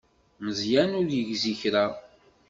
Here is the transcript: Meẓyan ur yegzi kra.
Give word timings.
Meẓyan 0.43 0.91
ur 0.99 1.07
yegzi 1.17 1.53
kra. 1.61 1.85